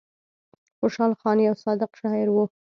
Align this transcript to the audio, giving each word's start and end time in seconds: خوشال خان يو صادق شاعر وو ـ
خوشال 0.79 1.11
خان 1.21 1.37
يو 1.47 1.55
صادق 1.63 1.91
شاعر 2.01 2.27
وو 2.31 2.43
ـ 2.47 2.49